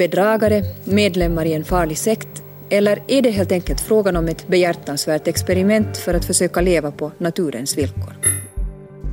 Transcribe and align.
bedragare, 0.00 0.62
medlemmar 0.84 1.44
i 1.44 1.52
en 1.52 1.64
farlig 1.64 1.98
sekt 1.98 2.42
eller 2.70 3.02
är 3.06 3.22
det 3.22 3.30
helt 3.30 3.52
enkelt 3.52 3.80
frågan 3.80 4.16
om 4.16 4.28
ett 4.28 4.48
behjärtansvärt 4.48 5.28
experiment 5.28 5.96
för 5.96 6.14
att 6.14 6.24
försöka 6.24 6.60
leva 6.60 6.90
på 6.90 7.12
naturens 7.18 7.78
villkor? 7.78 8.14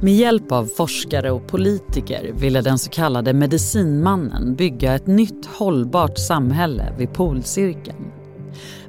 Med 0.02 0.14
hjälp 0.14 0.52
av 0.52 0.66
forskare 0.66 1.32
och 1.32 1.48
politiker 1.48 2.32
ville 2.34 2.62
den 2.62 2.80
så 2.80 2.90
kallade 2.90 3.34
medicinmannen 3.34 4.56
bygga 4.56 4.96
ett 4.96 5.08
nytt 5.08 5.46
hållbart 5.46 6.18
samhälle 6.18 6.94
vid 6.98 7.14
polcirkeln. 7.14 8.12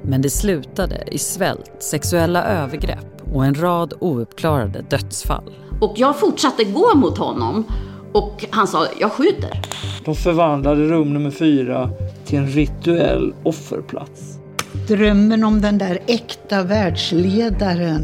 Men 0.01 0.21
det 0.21 0.29
slutade 0.29 1.03
i 1.11 1.17
svält, 1.17 1.71
sexuella 1.79 2.43
övergrepp 2.43 3.21
och 3.33 3.45
en 3.45 3.55
rad 3.55 3.93
ouppklarade 3.99 4.85
dödsfall. 4.89 5.53
Och 5.81 5.93
jag 5.95 6.19
fortsatte 6.19 6.63
gå 6.63 6.95
mot 6.95 7.17
honom 7.17 7.65
och 8.11 8.45
han 8.49 8.67
sa, 8.67 8.87
jag 8.99 9.11
skjuter. 9.11 9.61
De 10.05 10.15
förvandlade 10.15 10.81
rum 10.81 11.13
nummer 11.13 11.31
fyra 11.31 11.89
till 12.25 12.39
en 12.39 12.47
rituell 12.47 13.33
offerplats. 13.43 14.39
Drömmen 14.87 15.43
om 15.43 15.61
den 15.61 15.77
där 15.77 15.99
äkta 16.07 16.63
världsledaren, 16.63 18.01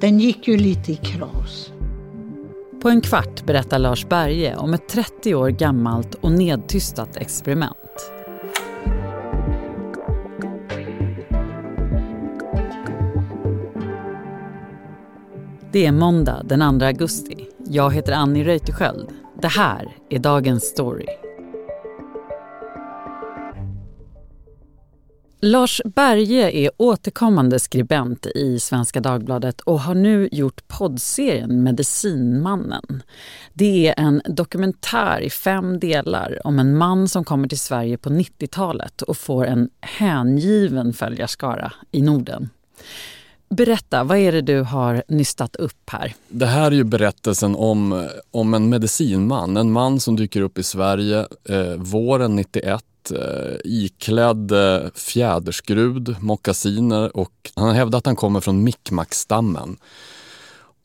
den 0.00 0.18
gick 0.18 0.48
ju 0.48 0.56
lite 0.56 0.92
i 0.92 0.96
kras. 0.96 1.72
På 2.82 2.88
en 2.88 3.00
kvart 3.00 3.46
berättar 3.46 3.78
Lars 3.78 4.08
Berge 4.08 4.56
om 4.56 4.74
ett 4.74 4.88
30 4.88 5.34
år 5.34 5.48
gammalt 5.48 6.14
och 6.14 6.32
nedtystat 6.32 7.16
experiment. 7.16 8.12
Det 15.72 15.86
är 15.86 15.92
måndag 15.92 16.42
den 16.44 16.78
2 16.80 16.86
augusti. 16.86 17.46
Jag 17.66 17.94
heter 17.94 18.12
Annie 18.12 18.44
Reuterskiöld. 18.44 19.08
Det 19.42 19.48
här 19.48 19.96
är 20.10 20.18
dagens 20.18 20.64
story. 20.64 21.06
Lars 25.40 25.82
Berge 25.84 26.50
är 26.50 26.70
återkommande 26.76 27.58
skribent 27.58 28.26
i 28.26 28.60
Svenska 28.60 29.00
Dagbladet 29.00 29.60
och 29.60 29.80
har 29.80 29.94
nu 29.94 30.28
gjort 30.32 30.68
poddserien 30.68 31.62
Medicinmannen. 31.62 33.02
Det 33.52 33.88
är 33.88 33.94
en 33.96 34.22
dokumentär 34.26 35.20
i 35.20 35.30
fem 35.30 35.78
delar 35.78 36.40
om 36.44 36.58
en 36.58 36.76
man 36.76 37.08
som 37.08 37.24
kommer 37.24 37.48
till 37.48 37.60
Sverige 37.60 37.98
på 37.98 38.08
90-talet 38.08 39.02
och 39.02 39.16
får 39.16 39.46
en 39.46 39.70
hängiven 39.80 40.92
följarskara 40.92 41.72
i 41.90 42.02
Norden. 42.02 42.48
Berätta, 43.50 44.04
vad 44.04 44.18
är 44.18 44.32
det 44.32 44.40
du 44.40 44.60
har 44.60 45.02
nystat 45.08 45.56
upp 45.56 45.90
här? 45.90 46.14
Det 46.28 46.46
här 46.46 46.66
är 46.66 46.76
ju 46.76 46.84
berättelsen 46.84 47.56
om, 47.56 48.08
om 48.30 48.54
en 48.54 48.68
medicinman. 48.68 49.56
En 49.56 49.72
man 49.72 50.00
som 50.00 50.16
dyker 50.16 50.40
upp 50.40 50.58
i 50.58 50.62
Sverige 50.62 51.26
eh, 51.48 51.74
våren 51.76 52.36
91 52.36 52.84
eh, 53.10 53.18
iklädd 53.64 54.52
eh, 54.52 54.90
fjäderskrud, 54.94 56.16
mockasiner 56.20 57.16
och 57.16 57.50
han 57.54 57.74
hävdar 57.74 57.98
att 57.98 58.06
han 58.06 58.16
kommer 58.16 58.40
från 58.40 58.64
Mikkmackstammen. 58.64 59.76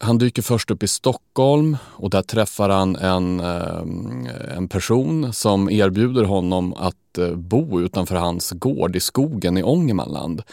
Han 0.04 0.18
dyker 0.18 0.42
först 0.42 0.72
upp 0.72 0.84
i 0.84 0.88
Stockholm 0.88 1.78
och 1.84 2.10
där 2.10 2.22
träffar 2.22 2.70
han 2.70 2.96
en, 2.96 3.40
eh, 3.40 4.58
en 4.58 4.68
person 4.68 5.34
som 5.34 5.70
erbjuder 5.70 6.24
honom 6.24 6.74
att 6.74 7.18
eh, 7.18 7.36
bo 7.36 7.82
utanför 7.82 8.16
hans 8.16 8.52
gård 8.52 8.96
i 8.96 9.00
skogen 9.00 9.58
i 9.58 9.64
Ångermanland. 9.64 10.44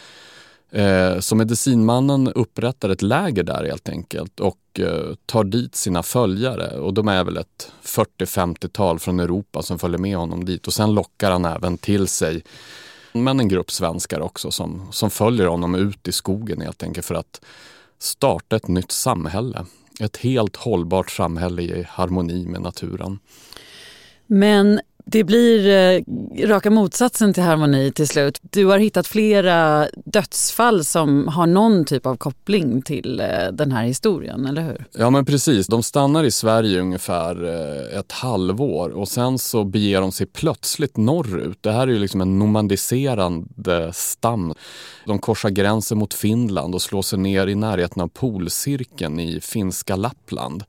Eh, 0.73 1.19
så 1.21 1.37
medicinmannen 1.37 2.29
upprättar 2.29 2.89
ett 2.89 3.03
läger 3.03 3.43
där 3.43 3.65
helt 3.65 3.89
enkelt 3.89 4.41
och 4.41 4.59
eh, 4.79 5.15
tar 5.27 5.45
dit 5.45 5.75
sina 5.75 6.03
följare 6.03 6.79
och 6.79 6.95
de 6.95 7.09
är 7.09 7.25
väl 7.25 7.37
ett 7.37 7.73
40-50-tal 7.83 8.99
från 8.99 9.21
Europa 9.21 9.63
som 9.63 9.79
följer 9.79 9.99
med 9.99 10.17
honom 10.17 10.45
dit 10.45 10.67
och 10.67 10.73
sen 10.73 10.95
lockar 10.95 11.31
han 11.31 11.45
även 11.45 11.79
till 11.79 12.09
sig 12.09 12.43
men 13.13 13.41
en 13.41 13.49
grupp 13.49 13.71
svenskar 13.71 14.21
också 14.21 14.51
som, 14.51 14.89
som 14.93 15.11
följer 15.11 15.47
honom 15.47 15.75
ut 15.75 16.09
i 16.09 16.13
skogen 16.13 16.61
helt 16.61 16.83
enkelt 16.83 17.07
för 17.07 17.15
att 17.15 17.41
starta 17.99 18.57
ett 18.57 18.69
nytt 18.69 18.93
samhälle. 18.93 19.65
Ett 20.01 20.17
helt 20.17 20.57
hållbart 20.57 21.11
samhälle 21.11 21.63
i 21.63 21.87
harmoni 21.89 22.47
med 22.47 22.63
naturen. 22.63 23.19
Men 24.27 24.81
det 25.11 25.25
blir 25.25 25.69
eh, 25.69 26.03
raka 26.47 26.71
motsatsen 26.71 27.35
till 27.35 27.43
harmoni 27.43 27.93
till 27.93 28.09
slut. 28.09 28.39
Du 28.43 28.67
har 28.67 28.79
hittat 28.79 29.07
flera 29.07 29.89
dödsfall 30.05 30.85
som 30.85 31.29
har 31.29 31.47
någon 31.47 31.85
typ 31.85 32.07
av 32.07 32.17
koppling 32.17 32.83
till 32.83 33.21
eh, 33.21 33.53
den 33.53 33.73
här 33.73 33.85
historien, 33.85 34.47
eller 34.47 34.63
hur? 34.63 34.87
Ja 34.93 35.11
men 35.11 35.25
precis, 35.25 35.67
de 35.67 35.83
stannar 35.83 36.25
i 36.25 36.31
Sverige 36.31 36.81
ungefär 36.81 37.45
eh, 37.45 37.99
ett 37.99 38.13
halvår 38.13 38.89
och 38.89 39.09
sen 39.09 39.39
så 39.39 39.65
beger 39.65 40.01
de 40.01 40.13
sig 40.13 40.27
plötsligt 40.27 40.97
norrut. 40.97 41.59
Det 41.61 41.73
här 41.73 41.89
är 41.89 41.93
ju 41.93 41.99
liksom 41.99 42.21
en 42.21 42.39
nomadiserande 42.39 43.93
stam. 43.93 44.55
De 45.07 45.19
korsar 45.19 45.51
gränsen 45.51 45.99
mot 45.99 46.15
Finland 46.15 46.75
och 46.75 46.83
slår 46.83 47.03
sig 47.03 47.19
ner 47.19 47.47
i 47.47 47.55
närheten 47.55 48.03
av 48.03 48.09
polcirkeln 48.09 49.21
i 49.21 49.41
finska 49.41 49.97
Lappland 49.97 50.65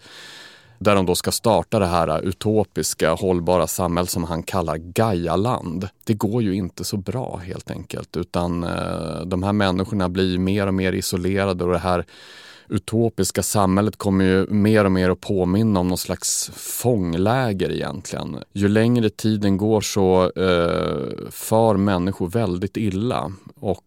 där 0.81 0.95
de 0.95 1.05
då 1.05 1.15
ska 1.15 1.31
starta 1.31 1.79
det 1.79 1.85
här 1.85 2.21
utopiska 2.21 3.13
hållbara 3.13 3.67
samhället 3.67 4.09
som 4.09 4.23
han 4.23 4.43
kallar 4.43 4.77
Gaialand. 4.77 5.87
Det 6.03 6.13
går 6.13 6.43
ju 6.43 6.53
inte 6.53 6.83
så 6.83 6.97
bra 6.97 7.41
helt 7.45 7.71
enkelt 7.71 8.17
utan 8.17 8.63
eh, 8.63 9.21
de 9.25 9.43
här 9.43 9.53
människorna 9.53 10.09
blir 10.09 10.37
mer 10.37 10.67
och 10.67 10.73
mer 10.73 10.93
isolerade 10.93 11.63
och 11.63 11.71
det 11.71 11.77
här 11.77 12.05
utopiska 12.69 13.43
samhället 13.43 13.97
kommer 13.97 14.25
ju 14.25 14.47
mer 14.47 14.85
och 14.85 14.91
mer 14.91 15.09
att 15.09 15.21
påminna 15.21 15.79
om 15.79 15.87
någon 15.87 15.97
slags 15.97 16.51
fångläger 16.55 17.71
egentligen. 17.71 18.37
Ju 18.53 18.67
längre 18.67 19.09
tiden 19.09 19.57
går 19.57 19.81
så 19.81 20.23
eh, 20.23 21.29
far 21.31 21.77
människor 21.77 22.29
väldigt 22.29 22.77
illa 22.77 23.31
och 23.55 23.83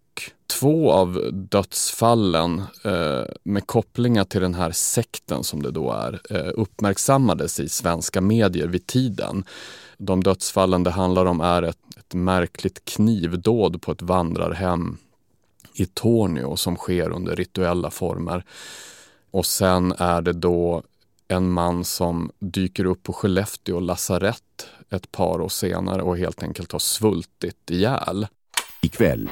två 0.47 0.93
av 0.93 1.31
dödsfallen 1.32 2.62
eh, 2.84 3.25
med 3.43 3.66
kopplingar 3.66 4.25
till 4.25 4.41
den 4.41 4.55
här 4.55 4.72
sekten 4.72 5.44
som 5.44 5.62
det 5.62 5.71
då 5.71 5.93
är 5.93 6.21
eh, 6.31 6.53
uppmärksammades 6.55 7.60
i 7.60 7.69
svenska 7.69 8.21
medier 8.21 8.66
vid 8.66 8.87
tiden. 8.87 9.44
De 9.99 10.22
dödsfallen 10.22 10.82
det 10.82 10.91
handlar 10.91 11.27
om 11.27 11.41
är 11.41 11.62
ett, 11.62 11.78
ett 11.97 12.15
märkligt 12.15 12.84
knivdåd 12.84 13.82
på 13.82 13.93
ett 13.93 14.03
vandrarhem 14.03 14.97
i 15.75 15.87
Tornio 15.87 16.56
som 16.56 16.76
sker 16.76 17.11
under 17.11 17.37
rituella 17.37 17.91
former. 17.91 18.44
Och 19.31 19.47
sen 19.47 19.93
är 19.99 20.22
det 20.22 20.32
då 20.32 20.82
en 21.28 21.50
man 21.50 21.84
som 21.84 22.31
dyker 22.38 22.84
upp 22.84 23.03
på 23.03 23.12
Skellefteå 23.12 23.81
lasarett 23.81 24.66
ett 24.91 25.12
par 25.12 25.41
år 25.41 25.49
senare 25.49 26.03
och 26.03 26.19
helt 26.19 26.43
enkelt 26.43 26.72
har 26.72 26.78
svultit 26.78 27.71
ihjäl. 27.71 28.26
Ikväll 28.82 29.28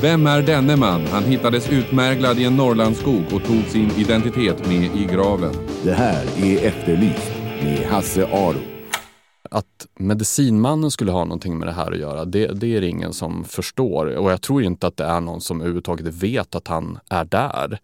vem 0.00 0.26
är 0.26 0.42
denne 0.42 0.76
man? 0.76 1.06
Han 1.06 1.24
hittades 1.24 1.70
utmärglad 1.70 2.38
i 2.38 2.44
en 2.44 2.56
Norrlandsskog 2.56 3.24
och 3.32 3.44
tog 3.44 3.64
sin 3.64 3.90
identitet 3.90 4.68
med 4.68 4.96
i 4.96 5.08
graven. 5.12 5.54
Det 5.84 5.92
här 5.92 6.24
är 6.36 6.64
Efterlyst 6.66 7.32
med 7.62 7.86
Hasse 7.86 8.26
Aro. 8.26 8.60
Att 9.50 9.86
medicinmannen 9.98 10.90
skulle 10.90 11.12
ha 11.12 11.24
någonting 11.24 11.58
med 11.58 11.68
det 11.68 11.72
här 11.72 11.92
att 11.92 11.98
göra, 11.98 12.24
det, 12.24 12.46
det 12.46 12.76
är 12.76 12.80
det 12.80 12.88
ingen 12.88 13.12
som 13.12 13.44
förstår. 13.44 14.06
Och 14.06 14.32
jag 14.32 14.42
tror 14.42 14.62
inte 14.62 14.86
att 14.86 14.96
det 14.96 15.04
är 15.04 15.20
någon 15.20 15.40
som 15.40 15.60
överhuvudtaget 15.60 16.06
vet 16.06 16.54
att 16.54 16.68
han 16.68 16.98
är 17.10 17.24
där. 17.24 17.78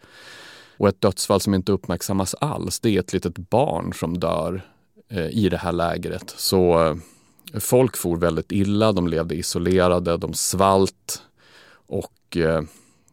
Och 0.76 0.88
ett 0.88 1.00
dödsfall 1.00 1.40
som 1.40 1.54
inte 1.54 1.72
uppmärksammas 1.72 2.34
alls, 2.34 2.80
det 2.80 2.96
är 2.96 3.00
ett 3.00 3.12
litet 3.12 3.38
barn 3.38 3.92
som 3.94 4.18
dör 4.18 4.62
eh, 5.10 5.28
i 5.28 5.48
det 5.48 5.56
här 5.56 5.72
lägret. 5.72 6.34
Så 6.36 6.86
eh, 6.86 6.94
folk 7.60 7.96
for 7.96 8.16
väldigt 8.16 8.52
illa, 8.52 8.92
de 8.92 9.08
levde 9.08 9.34
isolerade, 9.34 10.16
de 10.16 10.34
svalt 10.34 11.22
och 11.88 12.36
eh, 12.36 12.62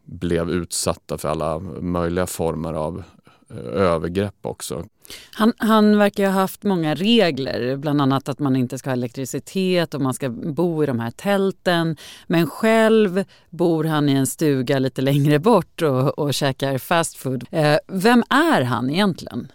blev 0.05 0.49
utsatta 0.49 1.17
för 1.17 1.29
alla 1.29 1.59
möjliga 1.59 2.27
former 2.27 2.73
av 2.73 3.03
eh, 3.49 3.57
övergrepp 3.57 4.35
också. 4.41 4.85
Han, 5.31 5.53
han 5.57 5.97
verkar 5.97 6.25
ha 6.25 6.31
haft 6.31 6.63
många 6.63 6.95
regler, 6.95 7.77
bland 7.77 8.01
annat 8.01 8.29
att 8.29 8.39
man 8.39 8.55
inte 8.55 8.77
ska 8.77 8.89
ha 8.89 8.93
elektricitet 8.93 9.93
och 9.93 10.01
man 10.01 10.13
ska 10.13 10.29
bo 10.29 10.83
i 10.83 10.85
de 10.85 10.99
här 10.99 11.11
tälten. 11.11 11.97
Men 12.27 12.47
själv 12.47 13.23
bor 13.49 13.83
han 13.83 14.09
i 14.09 14.13
en 14.13 14.27
stuga 14.27 14.79
lite 14.79 15.01
längre 15.01 15.39
bort 15.39 15.81
och, 15.81 16.19
och 16.19 16.33
käkar 16.33 16.77
fast 16.77 17.15
food. 17.15 17.45
Eh, 17.51 17.77
vem 17.87 18.23
är 18.29 18.61
han 18.61 18.89
egentligen? 18.89 19.51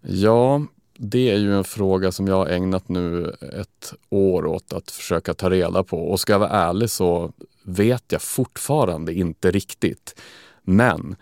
Ja, 0.00 0.62
det 0.98 1.30
är 1.30 1.36
ju 1.36 1.54
en 1.54 1.64
fråga 1.64 2.12
som 2.12 2.26
jag 2.26 2.36
har 2.36 2.46
ägnat 2.46 2.88
nu 2.88 3.34
ett 3.60 3.94
år 4.08 4.46
åt 4.46 4.72
att 4.72 4.90
försöka 4.90 5.34
ta 5.34 5.50
reda 5.50 5.84
på. 5.84 5.98
Och 5.98 6.20
ska 6.20 6.32
jag 6.32 6.38
vara 6.38 6.50
ärlig 6.50 6.90
så 6.90 7.32
vet 7.62 8.04
jag 8.12 8.22
fortfarande 8.22 9.14
inte 9.14 9.50
riktigt. 9.50 10.20
Men 10.62 11.16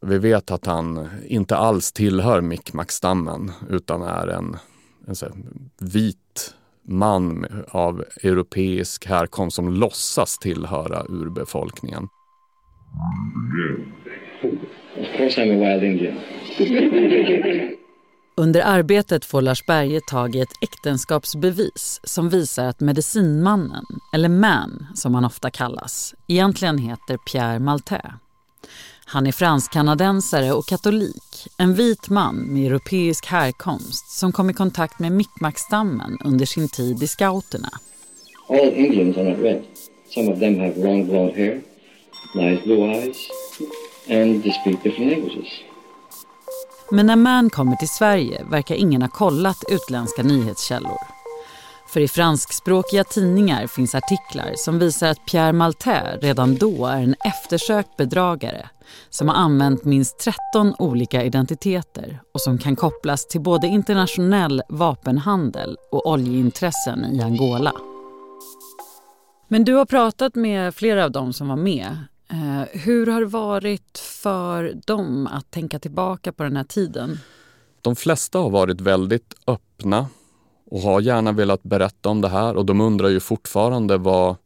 vi 0.00 0.18
vet 0.18 0.50
att 0.50 0.66
han 0.66 1.08
inte 1.26 1.56
alls 1.56 1.92
tillhör 1.92 2.40
Mikkmackstammen 2.40 3.52
utan 3.70 4.02
är 4.02 4.28
en, 4.28 4.56
en 5.06 5.14
här, 5.22 5.32
vit 5.80 6.54
man 6.82 7.46
av 7.68 8.04
europeisk 8.22 9.06
härkomst 9.06 9.56
som 9.56 9.72
låtsas 9.72 10.38
tillhöra 10.38 11.04
urbefolkningen. 11.08 12.08
Of 14.96 15.16
course 15.16 15.42
I'm 15.42 15.50
a 15.50 15.78
wild 15.78 15.84
Indian. 15.84 16.20
Under 18.36 18.62
arbetet 18.62 19.24
får 19.24 19.42
Lars 19.42 19.66
Berge 19.66 20.00
tag 20.00 20.36
i 20.36 20.40
ett 20.40 20.52
äktenskapsbevis 20.60 22.00
som 22.04 22.28
visar 22.28 22.64
att 22.64 22.80
medicinmannen, 22.80 23.84
eller 24.14 24.28
man 24.28 24.86
som 24.94 25.14
han 25.14 25.24
ofta 25.24 25.50
kallas, 25.50 26.14
egentligen 26.26 26.78
heter 26.78 27.16
Pierre 27.16 27.58
Maltais. 27.58 28.12
Han 29.04 29.26
är 29.26 29.32
fransk-kanadensare 29.32 30.52
och 30.52 30.66
katolik, 30.66 31.46
en 31.58 31.74
vit 31.74 32.08
man 32.08 32.36
med 32.36 32.66
europeisk 32.66 33.26
härkomst 33.26 34.18
som 34.18 34.32
kom 34.32 34.50
i 34.50 34.54
kontakt 34.54 34.98
med 34.98 35.12
Mi'kmaq-stammen 35.12 36.18
under 36.24 36.46
sin 36.46 36.68
tid 36.68 37.02
i 37.02 37.06
scouterna. 37.06 37.70
All 38.48 38.58
Indians 38.58 39.16
are 39.16 39.30
not 39.30 39.38
red. 39.38 39.62
Some 40.14 40.32
of 40.32 40.38
them 40.38 40.60
have 40.60 40.76
long 40.76 41.06
blond 41.06 41.32
hair, 41.36 41.60
nice 42.34 42.62
blue 42.64 42.94
eyes, 42.94 43.16
and 44.08 44.42
they 44.42 44.52
speak 44.52 44.82
different 44.82 45.12
languages. 45.12 45.48
Men 46.94 47.06
när 47.06 47.16
Man 47.16 47.50
kommer 47.50 47.76
till 47.76 47.88
Sverige 47.88 48.44
verkar 48.50 48.74
ingen 48.74 49.02
ha 49.02 49.08
kollat 49.08 49.64
utländska 49.68 50.22
nyhetskällor. 50.22 50.98
För 51.88 52.00
i 52.00 52.08
franskspråkiga 52.08 53.04
tidningar 53.04 53.66
finns 53.66 53.94
artiklar 53.94 54.52
som 54.56 54.78
visar 54.78 55.08
att 55.08 55.26
Pierre 55.26 55.52
Maltais 55.52 56.22
redan 56.22 56.54
då 56.54 56.86
är 56.86 57.02
en 57.02 57.14
eftersökt 57.24 57.96
bedragare 57.96 58.68
som 59.10 59.28
har 59.28 59.34
använt 59.34 59.84
minst 59.84 60.18
13 60.18 60.74
olika 60.78 61.22
identiteter 61.22 62.20
och 62.34 62.40
som 62.40 62.58
kan 62.58 62.76
kopplas 62.76 63.26
till 63.26 63.40
både 63.40 63.66
internationell 63.66 64.62
vapenhandel 64.68 65.76
och 65.90 66.06
oljeintressen 66.06 67.04
i 67.04 67.22
Angola. 67.22 67.72
Men 69.48 69.64
du 69.64 69.74
har 69.74 69.86
pratat 69.86 70.34
med 70.34 70.74
flera 70.74 71.04
av 71.04 71.10
dem 71.10 71.32
som 71.32 71.48
var 71.48 71.56
med. 71.56 71.96
Eh, 72.30 72.80
hur 72.80 73.06
har 73.06 73.20
det 73.20 73.26
varit 73.26 73.98
för 73.98 74.80
dem 74.86 75.26
att 75.26 75.50
tänka 75.50 75.78
tillbaka 75.78 76.32
på 76.32 76.42
den 76.42 76.56
här 76.56 76.64
tiden? 76.64 77.18
De 77.82 77.96
flesta 77.96 78.38
har 78.38 78.50
varit 78.50 78.80
väldigt 78.80 79.34
öppna 79.46 80.06
och 80.70 80.80
har 80.80 81.00
gärna 81.00 81.32
velat 81.32 81.62
berätta 81.62 82.08
om 82.08 82.20
det 82.20 82.28
här 82.28 82.56
och 82.56 82.66
de 82.66 82.80
undrar 82.80 83.08
ju 83.08 83.20
fortfarande 83.20 83.96
vad, 83.96 84.36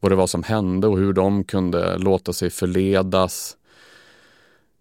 vad 0.00 0.12
det 0.12 0.16
var 0.16 0.26
som 0.26 0.42
hände 0.42 0.86
och 0.86 0.98
hur 0.98 1.12
de 1.12 1.44
kunde 1.44 1.98
låta 1.98 2.32
sig 2.32 2.50
förledas. 2.50 3.56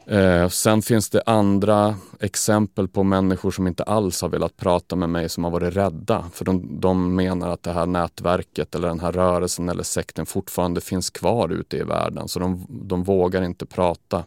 Eh, 0.05 0.49
sen 0.49 0.81
finns 0.81 1.09
det 1.09 1.21
andra 1.25 1.95
exempel 2.19 2.87
på 2.87 3.03
människor 3.03 3.51
som 3.51 3.67
inte 3.67 3.83
alls 3.83 4.21
har 4.21 4.29
velat 4.29 4.57
prata 4.57 4.95
med 4.95 5.09
mig 5.09 5.29
som 5.29 5.43
har 5.43 5.51
varit 5.51 5.75
rädda. 5.75 6.25
För 6.33 6.45
de, 6.45 6.79
de 6.79 7.15
menar 7.15 7.49
att 7.49 7.63
det 7.63 7.71
här 7.71 7.85
nätverket 7.85 8.75
eller 8.75 8.87
den 8.87 8.99
här 8.99 9.11
rörelsen 9.11 9.69
eller 9.69 9.83
sekten 9.83 10.25
fortfarande 10.25 10.81
finns 10.81 11.09
kvar 11.09 11.49
ute 11.49 11.77
i 11.77 11.83
världen. 11.83 12.27
Så 12.27 12.39
de, 12.39 12.67
de 12.69 13.03
vågar 13.03 13.41
inte 13.41 13.65
prata. 13.65 14.23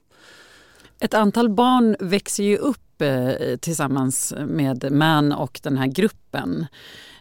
Ett 1.01 1.15
antal 1.15 1.49
barn 1.49 1.97
växer 2.01 2.45
ju 2.45 2.57
upp 2.57 3.03
eh, 3.03 3.57
tillsammans 3.61 4.35
med 4.49 4.93
MAN 4.93 5.33
och 5.33 5.61
den 5.63 5.77
här 5.77 5.87
gruppen. 5.87 6.67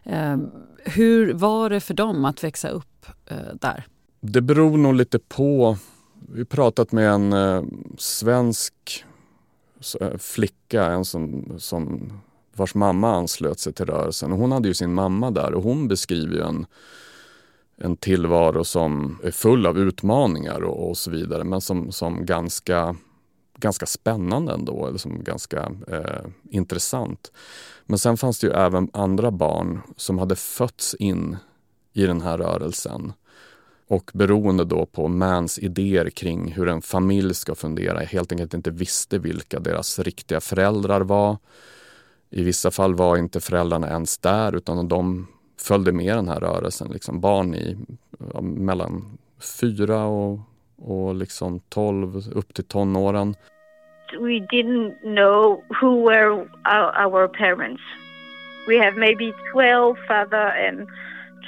Eh, 0.03 0.37
hur 0.85 1.33
var 1.33 1.69
det 1.69 1.79
för 1.79 1.93
dem 1.93 2.25
att 2.25 2.43
växa 2.43 2.69
upp 2.69 3.05
där? 3.53 3.85
Det 4.19 4.41
beror 4.41 4.77
nog 4.77 4.93
lite 4.93 5.19
på 5.19 5.77
vi 6.29 6.39
har 6.39 6.45
pratat 6.45 6.91
med 6.91 7.09
en 7.09 7.33
eh, 7.33 7.63
svensk 7.97 9.05
eh, 9.99 10.17
flicka, 10.17 10.85
en 10.85 11.05
som, 11.05 11.53
som, 11.57 12.11
vars 12.55 12.75
mamma 12.75 13.15
anslöt 13.15 13.59
sig 13.59 13.73
till 13.73 13.85
rörelsen. 13.85 14.31
Hon 14.31 14.51
hade 14.51 14.67
ju 14.67 14.73
sin 14.73 14.93
mamma 14.93 15.31
där 15.31 15.53
och 15.53 15.63
hon 15.63 15.87
beskriver 15.87 16.35
ju 16.35 16.41
en, 16.41 16.65
en 17.77 17.97
tillvaro 17.97 18.63
som 18.63 19.19
är 19.23 19.31
full 19.31 19.65
av 19.65 19.79
utmaningar 19.79 20.63
och, 20.63 20.89
och 20.89 20.97
så 20.97 21.11
vidare 21.11 21.43
men 21.43 21.61
som, 21.61 21.91
som 21.91 22.25
ganska, 22.25 22.95
ganska 23.57 23.85
spännande 23.85 24.53
ändå, 24.53 24.87
eller 24.87 24.97
som 24.97 25.23
ganska 25.23 25.71
eh, 25.87 26.25
intressant. 26.49 27.31
Men 27.85 27.99
sen 27.99 28.17
fanns 28.17 28.39
det 28.39 28.47
ju 28.47 28.53
även 28.53 28.89
andra 28.93 29.31
barn 29.31 29.81
som 29.97 30.19
hade 30.19 30.35
fötts 30.35 30.93
in 30.93 31.37
i 31.93 32.05
den 32.05 32.21
här 32.21 32.37
rörelsen 32.37 33.13
och 33.93 34.11
beroende 34.13 34.65
då 34.65 34.85
på 34.85 35.07
Mans 35.07 35.59
idéer 35.59 36.09
kring 36.09 36.51
hur 36.51 36.67
en 36.67 36.81
familj 36.81 37.33
ska 37.33 37.55
fundera 37.55 37.99
helt 37.99 38.31
enkelt 38.31 38.53
inte 38.53 38.71
visste 38.71 39.19
vilka 39.19 39.59
deras 39.59 39.99
riktiga 39.99 40.41
föräldrar 40.41 41.01
var. 41.01 41.37
I 42.29 42.43
vissa 42.43 42.71
fall 42.71 42.95
var 42.95 43.17
inte 43.17 43.39
föräldrarna 43.39 43.89
ens 43.89 44.17
där 44.17 44.55
utan 44.55 44.87
de 44.87 45.27
följde 45.61 45.91
med 45.91 46.17
den 46.17 46.27
här 46.27 46.39
rörelsen. 46.39 46.91
Liksom 46.91 47.21
barn 47.21 47.55
i 47.55 47.77
mellan 48.41 49.17
fyra 49.59 50.05
och, 50.05 50.39
och 50.77 51.15
liksom 51.15 51.59
tolv 51.59 52.15
upp 52.33 52.53
till 52.53 52.63
tonåren. 52.63 53.35
We 54.19 54.39
didn't 54.39 54.93
know 55.01 55.63
who 55.81 56.09
were 56.09 56.31
our, 56.75 57.05
our 57.05 57.27
parents. 57.27 57.81
We 58.67 58.85
have 58.85 58.97
maybe 58.97 59.33
12 59.53 59.95
father 60.07 60.67
and 60.67 60.87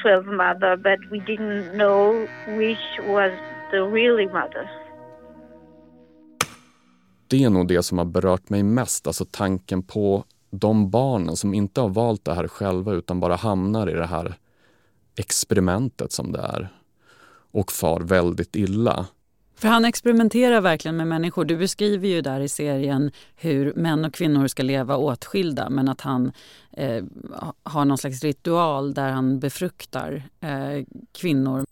12 0.03 0.25
mother, 0.25 0.77
but 0.77 0.99
we 1.11 1.19
didn't 1.19 1.71
know 1.71 2.27
which 2.57 2.99
was 3.07 3.31
the 3.71 3.77
really 3.77 4.25
mother. 4.25 4.69
Det 7.27 7.43
är 7.43 7.49
nog 7.49 7.67
det 7.67 7.83
som 7.83 7.97
har 7.97 8.05
berört 8.05 8.49
mig 8.49 8.63
mest, 8.63 9.07
alltså 9.07 9.25
tanken 9.31 9.83
på 9.83 10.23
de 10.49 10.89
barnen 10.89 11.35
som 11.35 11.53
inte 11.53 11.81
har 11.81 11.89
valt 11.89 12.25
det 12.25 12.33
här 12.33 12.47
själva 12.47 12.93
utan 12.93 13.19
bara 13.19 13.35
hamnar 13.35 13.89
i 13.89 13.93
det 13.93 14.05
här 14.05 14.33
experimentet 15.17 16.11
som 16.11 16.31
det 16.31 16.39
är 16.39 16.67
och 17.51 17.71
far 17.71 17.99
väldigt 17.99 18.55
illa. 18.55 19.07
För 19.57 19.67
han 19.67 19.85
experimenterar 19.85 20.61
verkligen 20.61 20.97
med 20.97 21.07
människor. 21.07 21.45
Du 21.45 21.57
beskriver 21.57 22.07
ju 22.07 22.21
där 22.21 22.39
i 22.39 22.49
serien 22.49 23.11
hur 23.35 23.73
män 23.75 24.05
och 24.05 24.13
kvinnor 24.13 24.47
ska 24.47 24.63
leva 24.63 24.97
åtskilda 24.97 25.69
men 25.69 25.89
att 25.89 26.01
han 26.01 26.31
eh, 26.77 27.03
har 27.63 27.85
någon 27.85 27.97
slags 27.97 28.23
ritual 28.23 28.93
där 28.93 29.09
han 29.09 29.39
befruktar 29.39 30.23
eh, 30.41 30.85
kvinnor. 31.17 31.65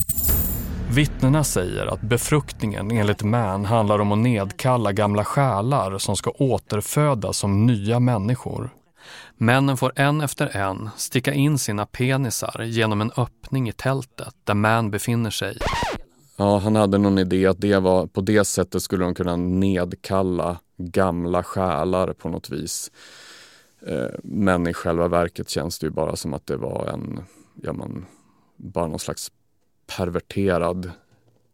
Vittnena 0.92 1.44
säger 1.44 1.86
att 1.86 2.02
befruktningen 2.02 2.92
enligt 2.92 3.24
Mann 3.24 3.66
handlar 3.66 4.00
om 4.00 4.12
att 4.12 4.18
nedkalla 4.18 4.92
gamla 4.92 5.26
själar 5.26 5.98
som 5.98 6.16
ska 6.16 6.30
återfödas 6.30 7.38
som 7.38 7.66
nya 7.66 8.00
människor. 8.00 8.70
Männen 9.38 9.78
får 9.78 9.92
en 9.96 10.22
efter 10.22 10.58
en 10.58 10.90
sticka 10.98 11.34
in 11.34 11.58
sina 11.58 11.86
penisar 11.86 12.64
genom 12.64 13.02
en 13.02 13.12
öppning 13.18 13.70
i 13.70 13.72
tältet 13.72 14.36
där 14.44 14.54
Mann 14.54 14.92
befinner 14.92 15.30
sig. 15.30 15.58
Ja, 16.36 16.58
han 16.58 16.76
hade 16.76 16.98
någon 16.98 17.18
idé 17.18 17.46
att 17.46 17.62
det 17.62 17.80
var, 17.80 18.08
på 18.08 18.22
det 18.22 18.46
sättet 18.46 18.84
skulle 18.84 19.04
de 19.04 19.16
kunna 19.16 19.36
nedkalla 19.36 20.60
gamla 20.78 21.44
själar 21.44 22.14
på 22.14 22.30
något 22.30 22.50
vis. 22.50 22.92
Eh, 23.88 24.16
men 24.24 24.68
i 24.68 24.74
själva 24.74 25.08
verket 25.08 25.50
känns 25.50 25.80
det 25.80 25.86
ju 25.86 25.92
bara 25.92 26.16
som 26.16 26.34
att 26.34 26.48
det 26.48 26.58
var 26.58 26.88
en, 26.88 27.24
ja 27.62 27.74
men, 27.74 28.06
bara 28.56 28.88
någon 28.88 29.00
slags 29.00 29.32
perverterad 29.98 30.92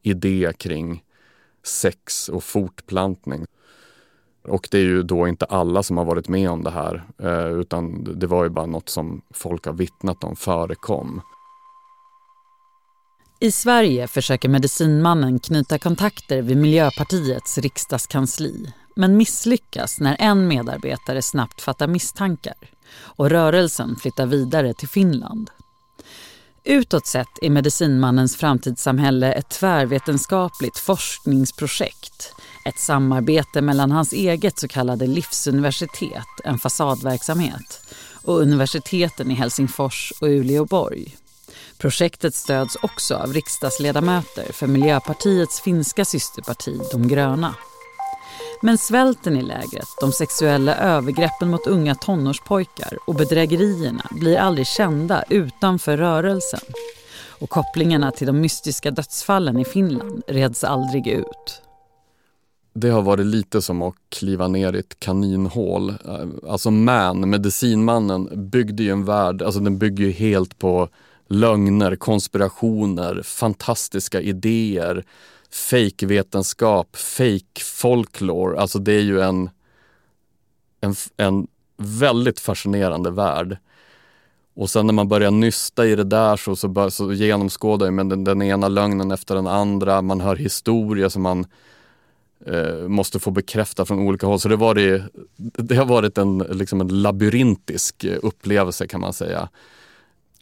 idé 0.01 0.51
kring 0.57 1.03
sex 1.63 2.29
och 2.29 2.43
fortplantning. 2.43 3.45
Och 4.43 4.67
det 4.71 4.77
är 4.77 4.83
ju 4.83 5.03
då 5.03 5.27
inte 5.27 5.45
alla 5.45 5.83
som 5.83 5.97
har 5.97 6.05
varit 6.05 6.27
med 6.27 6.49
om 6.49 6.63
det 6.63 6.71
här 6.71 7.03
eh, 7.17 7.47
utan 7.47 8.03
det 8.19 8.27
var 8.27 8.43
ju 8.43 8.49
bara 8.49 8.65
något 8.65 8.89
som 8.89 9.21
folk 9.29 9.65
har 9.65 9.73
vittnat 9.73 10.23
om 10.23 10.35
förekom. 10.35 11.21
I 13.41 13.51
Sverige 13.51 14.07
försöker 14.07 14.49
medicinmannen 14.49 15.39
knyta 15.39 15.79
kontakter 15.79 16.41
vid 16.41 16.57
Miljöpartiets 16.57 17.57
riksdagskansli 17.57 18.73
men 18.95 19.17
misslyckas 19.17 19.99
när 19.99 20.15
en 20.19 20.47
medarbetare 20.47 21.21
snabbt 21.21 21.61
fattar 21.61 21.87
misstankar 21.87 22.55
och 22.99 23.29
rörelsen 23.29 23.95
flyttar 23.95 24.25
vidare 24.25 24.73
till 24.73 24.87
Finland. 24.87 25.49
Utåt 26.63 27.07
sett 27.07 27.27
är 27.41 27.49
Medicinmannens 27.49 28.35
framtidssamhälle 28.35 29.33
ett 29.33 29.49
tvärvetenskapligt 29.49 30.77
forskningsprojekt. 30.77 32.33
Ett 32.65 32.79
samarbete 32.79 33.61
mellan 33.61 33.91
hans 33.91 34.13
eget 34.13 34.59
så 34.59 34.67
kallade 34.67 35.07
livsuniversitet, 35.07 36.27
en 36.43 36.59
fasadverksamhet, 36.59 37.81
och 38.23 38.41
universiteten 38.41 39.31
i 39.31 39.33
Helsingfors 39.33 40.13
och 40.21 40.27
Uleåborg. 40.27 41.15
Projektet 41.81 42.35
stöds 42.35 42.75
också 42.75 43.15
av 43.15 43.33
riksdagsledamöter 43.33 44.53
för 44.53 44.67
Miljöpartiets 44.67 45.61
finska 45.61 46.05
systerparti 46.05 46.81
De 46.91 47.07
gröna. 47.07 47.55
Men 48.61 48.77
svälten 48.77 49.37
i 49.37 49.41
lägret, 49.41 49.87
de 50.01 50.11
sexuella 50.11 50.75
övergreppen 50.75 51.49
mot 51.49 51.67
unga 51.67 51.95
tonårspojkar 51.95 52.97
och 53.07 53.15
bedrägerierna 53.15 54.05
blir 54.11 54.37
aldrig 54.37 54.67
kända 54.67 55.23
utanför 55.29 55.97
rörelsen. 55.97 56.59
Och 57.39 57.49
kopplingarna 57.49 58.11
till 58.11 58.27
de 58.27 58.41
mystiska 58.41 58.91
dödsfallen 58.91 59.59
i 59.59 59.65
Finland 59.65 60.23
reds 60.27 60.63
aldrig 60.63 61.07
ut. 61.07 61.61
Det 62.73 62.89
har 62.89 63.01
varit 63.01 63.25
lite 63.25 63.61
som 63.61 63.81
att 63.81 63.95
kliva 64.09 64.47
ner 64.47 64.73
i 64.73 64.79
ett 64.79 64.99
kaninhål. 64.99 65.93
Alltså 66.47 66.71
Man, 66.71 67.29
medicinmannen, 67.29 68.49
byggde 68.49 68.83
ju 68.83 68.91
en 68.91 69.05
värld, 69.05 69.41
alltså 69.41 69.59
den 69.59 69.77
bygger 69.77 70.05
ju 70.05 70.11
helt 70.11 70.59
på 70.59 70.89
lögner, 71.29 71.95
konspirationer, 71.95 73.21
fantastiska 73.23 74.21
idéer, 74.21 75.05
fejkvetenskap, 75.51 76.95
fake 76.95 77.61
folklore. 77.63 78.59
Alltså 78.59 78.79
det 78.79 78.93
är 78.93 79.01
ju 79.01 79.21
en, 79.21 79.49
en, 80.81 80.95
en 81.17 81.47
väldigt 81.77 82.39
fascinerande 82.39 83.11
värld. 83.11 83.57
Och 84.53 84.69
sen 84.69 84.87
när 84.87 84.93
man 84.93 85.07
börjar 85.07 85.31
nysta 85.31 85.85
i 85.85 85.95
det 85.95 86.03
där 86.03 86.37
så, 86.37 86.55
så, 86.55 86.67
bör, 86.67 86.89
så 86.89 87.13
genomskådar 87.13 87.91
man 87.91 88.09
den, 88.09 88.23
den 88.23 88.41
ena 88.41 88.67
lögnen 88.67 89.11
efter 89.11 89.35
den 89.35 89.47
andra. 89.47 90.01
Man 90.01 90.21
hör 90.21 90.35
historier 90.35 91.09
som 91.09 91.21
man 91.21 91.45
eh, 92.45 92.87
måste 92.87 93.19
få 93.19 93.31
bekräfta 93.31 93.85
från 93.85 93.99
olika 93.99 94.27
håll. 94.27 94.39
Så 94.39 94.49
det, 94.49 94.55
var 94.55 94.75
det, 94.75 95.03
det 95.37 95.75
har 95.75 95.85
varit 95.85 96.17
en, 96.17 96.37
liksom 96.37 96.81
en 96.81 97.01
labyrintisk 97.01 98.03
eh, 98.03 98.17
upplevelse 98.21 98.87
kan 98.87 99.01
man 99.01 99.13
säga. 99.13 99.49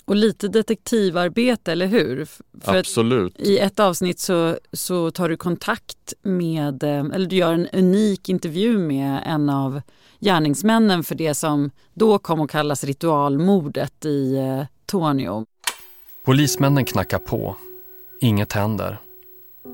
Och 0.08 0.16
lite 0.16 0.48
detektivarbete, 0.48 1.72
eller 1.72 1.88
hur? 1.88 2.28
För 2.62 2.76
Absolut. 2.76 3.40
I 3.40 3.58
ett 3.58 3.80
avsnitt 3.80 4.20
så, 4.20 4.58
så 4.74 5.12
tar 5.12 5.30
du 5.30 5.38
kontakt 5.38 6.14
med, 6.22 6.84
eh, 6.84 7.06
eller 7.14 7.26
du 7.26 7.36
gör 7.36 7.54
en 7.54 7.68
unik 7.68 8.30
intervju 8.30 8.78
med 8.78 9.24
en 9.26 9.50
av 9.50 9.82
gärningsmännen 10.20 11.04
för 11.04 11.16
det 11.16 11.34
som 11.34 11.72
då 11.94 12.20
kom 12.20 12.42
att 12.42 12.52
kallas 12.52 12.84
ritualmordet 12.84 14.06
i 14.06 14.36
eh, 14.36 14.66
Tornio. 14.86 15.46
Polismännen 16.26 16.86
knackar 16.86 17.20
på. 17.20 17.56
Inget 18.22 18.54
händer. 18.54 18.98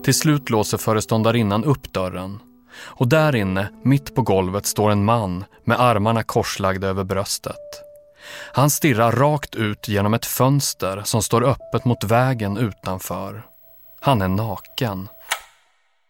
Till 0.04 0.14
slut 0.14 0.50
låser 0.50 0.78
föreståndarinnan 0.78 1.64
upp 1.64 1.94
dörren. 1.94 2.40
Och 2.76 3.08
där 3.08 3.36
inne, 3.36 3.68
mitt 3.84 4.16
på 4.16 4.22
golvet, 4.22 4.66
står 4.66 4.92
en 4.92 5.06
man 5.06 5.46
med 5.64 5.80
armarna 5.80 6.24
korslagda 6.24 6.88
över 6.88 7.04
bröstet. 7.04 7.93
Han 8.32 8.70
stirrar 8.70 9.12
rakt 9.12 9.56
ut 9.56 9.88
genom 9.88 10.14
ett 10.14 10.26
fönster 10.26 11.02
som 11.06 11.22
står 11.22 11.44
öppet 11.44 11.86
mot 11.86 12.04
vägen 12.04 12.58
utanför. 12.58 13.46
Han 14.00 14.22
är 14.22 14.28
naken. 14.28 15.08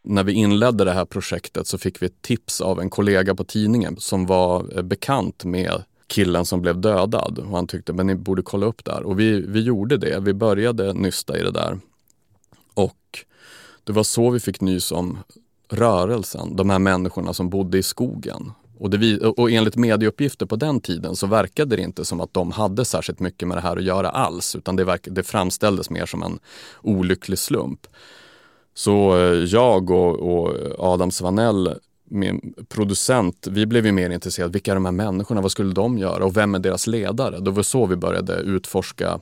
När 0.04 0.24
vi 0.24 0.34
inledde 0.34 0.84
det 0.84 0.94
här 0.94 1.06
projektet 1.06 1.68
så 1.68 1.78
fick 1.78 2.02
vi 2.02 2.06
ett 2.06 2.22
tips 2.22 2.62
av 2.62 2.80
en 2.80 2.90
kollega 2.90 3.36
på 3.36 3.44
tidningen 3.44 3.98
som 4.00 4.26
var 4.26 4.78
eh, 4.78 4.82
bekant 4.82 5.44
med 5.44 5.84
killen 6.08 6.46
som 6.46 6.62
blev 6.62 6.82
dödad. 6.82 7.40
Och 7.40 7.56
han 7.56 7.68
tyckte 7.68 7.94
men 7.94 8.08
ni 8.08 8.16
borde 8.16 8.42
kolla 8.42 8.66
upp 8.66 8.86
där. 8.86 9.04
Och 9.04 9.20
vi, 9.20 9.42
vi 9.42 9.62
gjorde 9.62 9.98
det. 9.98 10.20
Vi 10.20 10.34
började 10.34 10.94
nysta 10.94 11.38
i 11.38 11.44
det 11.44 11.52
där. 11.52 11.80
Och 12.74 13.26
det 13.84 13.92
var 13.94 14.04
så 14.04 14.30
vi 14.30 14.40
fick 14.40 14.62
nys 14.62 14.92
om 14.92 15.20
rörelsen, 15.70 16.56
de 16.56 16.70
här 16.70 16.80
människorna 16.80 17.34
som 17.34 17.50
bodde 17.50 17.78
i 17.78 17.84
skogen. 17.84 18.52
Och, 18.78 18.90
det, 18.90 19.20
och 19.20 19.52
enligt 19.52 19.76
medieuppgifter 19.76 20.46
på 20.46 20.56
den 20.56 20.80
tiden 20.80 21.16
så 21.16 21.28
verkade 21.28 21.76
det 21.76 21.82
inte 21.82 22.06
som 22.06 22.22
att 22.22 22.34
de 22.34 22.52
hade 22.52 22.86
särskilt 22.86 23.20
mycket 23.20 23.48
med 23.48 23.58
det 23.58 23.62
här 23.62 23.78
att 23.78 23.84
göra 23.84 24.10
alls 24.10 24.56
utan 24.56 24.76
det, 24.76 24.84
verk, 24.84 25.08
det 25.12 25.24
framställdes 25.24 25.90
mer 25.90 26.06
som 26.06 26.24
en 26.24 26.40
olycklig 26.82 27.40
slump. 27.40 27.88
Så 28.74 29.18
eh, 29.18 29.34
jag 29.34 29.90
och, 29.90 30.20
och 30.20 30.56
Adam 30.80 31.12
Svanell, 31.12 31.80
min 32.04 32.54
producent, 32.70 33.48
vi 33.52 33.66
blev 33.66 33.86
ju 33.86 33.92
mer 33.92 34.10
intresserade. 34.10 34.54
Vilka 34.54 34.72
är 34.72 34.76
de 34.76 34.86
här 34.86 34.92
människorna? 34.92 35.42
Vad 35.42 35.52
skulle 35.52 35.74
de 35.74 35.98
göra? 35.98 36.26
Och 36.26 36.38
vem 36.38 36.56
är 36.56 36.60
deras 36.60 36.88
ledare? 36.88 37.40
Det 37.40 37.52
var 37.52 37.64
så 37.64 37.86
vi 37.86 37.96
började 37.96 38.36
utforska 38.36 39.20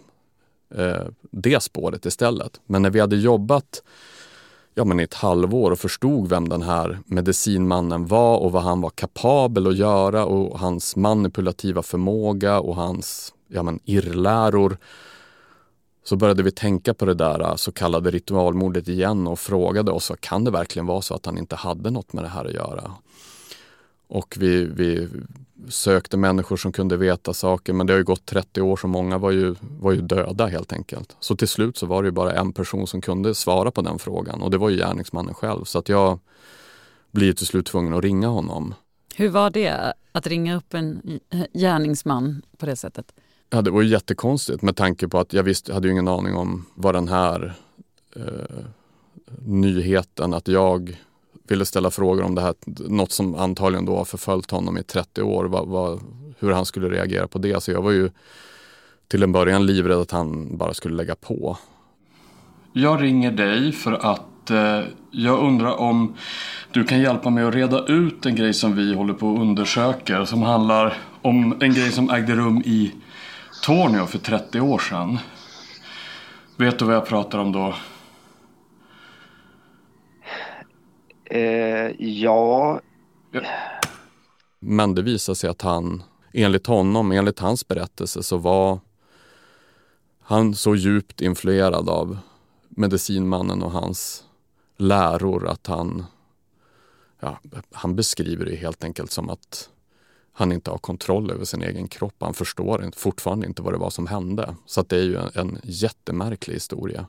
eh, 0.76 1.06
det 1.32 1.64
spåret 1.64 2.06
istället. 2.06 2.62
Men 2.66 2.82
när 2.82 2.90
vi 2.90 3.00
hade 3.00 3.16
jobbat 3.16 3.84
ja, 4.74 4.86
men 4.86 5.00
i 5.00 5.04
ett 5.04 5.14
halvår 5.14 5.72
och 5.72 5.80
förstod 5.80 6.30
vem 6.30 6.50
den 6.50 6.62
här 6.62 7.00
medicinmannen 7.06 8.08
var 8.08 8.38
och 8.38 8.52
vad 8.52 8.64
han 8.64 8.82
var 8.82 8.90
kapabel 8.90 9.68
att 9.68 9.78
göra 9.78 10.26
och 10.26 10.60
hans 10.60 10.96
manipulativa 10.96 11.82
förmåga 11.82 12.60
och 12.60 12.76
hans 12.76 13.34
ja, 13.48 13.64
men 13.64 13.80
irrläror 13.86 14.78
så 16.04 16.16
började 16.16 16.44
vi 16.44 16.52
tänka 16.52 16.94
på 16.94 17.06
det 17.06 17.14
där 17.14 17.42
äh, 17.42 17.56
så 17.56 17.72
kallade 17.72 18.12
ritualmordet 18.12 18.88
igen 18.88 19.28
och 19.28 19.40
frågade 19.40 19.92
oss, 19.92 20.12
kan 20.20 20.44
det 20.44 20.52
verkligen 20.52 20.86
vara 20.86 21.02
så 21.02 21.14
att 21.14 21.26
han 21.26 21.38
inte 21.38 21.56
hade 21.56 21.90
något 21.90 22.14
med 22.14 22.24
det 22.24 22.28
här 22.28 22.46
att 22.46 22.54
göra? 22.54 22.92
Och 24.12 24.36
vi, 24.40 24.66
vi 24.66 25.08
sökte 25.70 26.18
människor 26.18 26.58
som 26.58 26.72
kunde 26.72 26.98
veta 26.98 27.34
saker 27.34 27.74
men 27.74 27.88
det 27.88 27.94
har 27.94 27.98
ju 27.98 28.04
gått 28.04 28.26
30 28.26 28.62
år 28.62 28.78
så 28.78 28.88
många 28.88 29.18
var 29.18 29.32
ju, 29.32 29.56
var 29.80 29.92
ju 29.92 30.02
döda 30.02 30.48
helt 30.48 30.74
enkelt. 30.74 31.16
Så 31.20 31.36
till 31.36 31.48
slut 31.48 31.78
så 31.78 31.86
var 31.86 32.04
det 32.04 32.12
bara 32.12 32.34
en 32.34 32.54
person 32.54 32.88
som 32.88 33.02
kunde 33.02 33.36
svara 33.36 33.72
på 33.72 33.82
den 33.82 34.00
frågan 34.00 34.42
och 34.42 34.52
det 34.52 34.58
var 34.58 34.70
ju 34.70 34.78
gärningsmannen 34.78 35.34
själv. 35.34 35.64
Så 35.64 35.80
att 35.80 35.90
jag 35.90 36.20
blir 37.12 37.34
till 37.34 37.46
slut 37.46 37.66
tvungen 37.66 37.94
att 37.94 38.04
ringa 38.04 38.28
honom. 38.28 38.74
Hur 39.16 39.30
var 39.30 39.50
det 39.50 39.94
att 40.12 40.28
ringa 40.28 40.56
upp 40.56 40.74
en 40.74 41.20
gärningsman 41.54 42.42
på 42.58 42.66
det 42.66 42.76
sättet? 42.76 43.14
Ja, 43.50 43.62
det 43.62 43.72
var 43.72 43.82
ju 43.82 43.90
jättekonstigt 43.90 44.62
med 44.62 44.76
tanke 44.76 45.08
på 45.08 45.20
att 45.20 45.34
jag 45.34 45.44
visste, 45.44 45.74
hade 45.74 45.88
ju 45.88 45.92
ingen 45.92 46.08
aning 46.08 46.36
om 46.36 46.66
vad 46.76 46.96
den 46.96 47.08
här 47.08 47.54
eh, 48.16 48.66
nyheten 49.46 50.34
att 50.34 50.48
jag 50.48 50.98
ville 51.52 51.66
ställa 51.66 51.92
frågor 51.92 52.24
om 52.24 52.36
det 52.36 52.42
här, 52.42 52.54
något 52.90 53.12
som 53.12 53.36
antagligen 53.36 53.86
då 53.86 53.98
har 53.98 54.06
förföljt 54.06 54.52
honom 54.52 54.78
i 54.78 54.84
30 54.84 55.22
år, 55.22 55.46
vad, 55.46 55.68
vad, 55.68 56.00
hur 56.40 56.52
han 56.52 56.66
skulle 56.66 56.90
reagera 56.90 57.28
på 57.28 57.40
det. 57.40 57.64
Så 57.64 57.72
jag 57.72 57.82
var 57.82 57.92
ju 57.92 58.10
till 59.08 59.24
en 59.24 59.32
början 59.32 59.66
livrädd 59.66 59.98
att 59.98 60.12
han 60.12 60.58
bara 60.58 60.74
skulle 60.74 60.96
lägga 60.96 61.16
på. 61.16 61.58
Jag 62.74 63.02
ringer 63.02 63.32
dig 63.32 63.72
för 63.72 63.92
att 63.92 64.50
eh, 64.50 64.82
jag 65.12 65.40
undrar 65.40 65.80
om 65.80 66.16
du 66.72 66.84
kan 66.84 67.02
hjälpa 67.02 67.30
mig 67.30 67.44
att 67.44 67.56
reda 67.56 67.86
ut 67.86 68.26
en 68.26 68.36
grej 68.36 68.54
som 68.54 68.76
vi 68.76 68.94
håller 68.94 69.14
på 69.14 69.34
att 69.34 69.40
undersöka 69.40 70.26
som 70.26 70.42
handlar 70.42 70.98
om 71.22 71.56
en 71.62 71.74
grej 71.74 71.92
som 71.92 72.10
ägde 72.10 72.36
rum 72.36 72.62
i 72.66 72.92
Tornio 73.64 74.06
för 74.06 74.18
30 74.18 74.60
år 74.60 74.80
sedan. 74.80 75.20
Vet 76.58 76.80
du 76.80 76.86
vad 76.86 76.96
jag 76.96 77.06
pratar 77.06 77.40
om 77.40 77.52
då? 77.52 77.74
Eh, 81.32 81.92
ja. 82.00 82.82
Men 84.60 84.96
det 84.96 85.02
visade 85.02 85.36
sig 85.36 85.50
att 85.50 85.62
han, 85.62 86.04
enligt 86.34 86.68
honom, 86.68 87.12
enligt 87.12 87.40
hans 87.40 87.68
berättelse 87.68 88.24
så 88.24 88.38
var 88.38 88.80
han 90.22 90.56
så 90.56 90.76
djupt 90.76 91.22
influerad 91.22 91.90
av 91.90 92.18
medicinmannen 92.70 93.64
och 93.64 93.72
hans 93.72 94.24
läror 94.78 95.48
att 95.48 95.68
han, 95.68 96.06
ja, 97.20 97.40
han 97.72 97.96
beskriver 97.96 98.46
det 98.46 98.56
helt 98.56 98.84
enkelt 98.84 99.12
som 99.12 99.30
att 99.30 99.70
han 100.34 100.52
inte 100.52 100.72
har 100.72 100.78
kontroll 100.78 101.32
över 101.32 101.46
sin 101.46 101.62
egen 101.62 101.88
kropp. 101.88 102.16
Han 102.20 102.34
förstår 102.34 102.92
fortfarande 102.96 103.48
inte 103.48 103.62
vad 103.62 103.74
det 103.74 103.78
var 103.78 103.90
som 103.90 104.08
hände. 104.08 104.56
Så 104.66 104.82
det 104.82 104.96
är 104.96 105.04
ju 105.04 105.16
en, 105.16 105.32
en 105.34 105.60
jättemärklig 105.64 106.54
historia. 106.54 107.08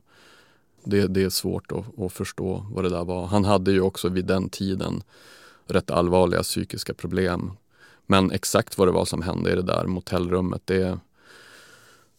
Det, 0.85 1.07
det 1.07 1.23
är 1.23 1.31
svårt 1.31 1.73
att, 1.73 1.99
att, 1.99 2.13
förstå 2.13 2.67
vad 2.71 2.85
det 2.85 2.91
där 2.91 3.05
var. 3.05 3.27
Han 3.27 3.45
hade 3.45 3.73
ju 3.73 3.81
också 3.81 4.09
vid 4.09 4.25
den 4.25 4.49
tiden 4.49 5.03
rätt 5.67 5.91
allvarliga 5.91 6.43
psykiska 6.43 6.95
problem. 6.95 7.53
Men 8.07 8.31
exakt 8.31 8.79
vad 8.79 8.89
det 8.89 8.93
var 8.93 9.05
som 9.05 9.23
hände 9.23 9.53
i 9.53 9.55
det 9.55 9.63
där 9.63 9.87
motellrummet, 9.87 10.63
det, 10.65 10.99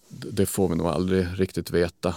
det 0.07 0.45
får 0.45 0.69
vi 0.69 0.75
nog 0.75 0.87
aldrig 0.87 1.27
riktigt 1.35 1.71
veta. 1.71 2.15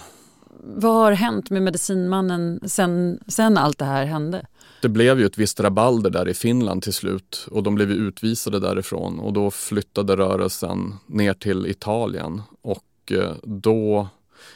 Vad 0.63 0.95
har 0.95 1.11
hänt 1.11 1.49
med 1.49 1.61
medicinmannen 1.61 2.59
sen, 2.65 3.19
sen 3.27 3.57
allt 3.57 3.77
det 3.77 3.85
här 3.85 4.05
hände? 4.05 4.45
Det 4.81 4.89
blev 4.89 5.19
ju 5.19 5.25
ett 5.25 5.37
visst 5.37 5.59
rabalder 5.59 6.09
där 6.09 6.27
i 6.27 6.33
Finland 6.33 6.83
till 6.83 6.93
slut 6.93 7.47
och 7.51 7.63
de 7.63 7.75
blev 7.75 7.91
utvisade 7.91 8.59
därifrån 8.59 9.19
och 9.19 9.33
då 9.33 9.51
flyttade 9.51 10.15
rörelsen 10.15 10.93
ner 11.05 11.33
till 11.33 11.65
Italien 11.65 12.41
och 12.61 13.11
eh, 13.11 13.31
då 13.43 14.07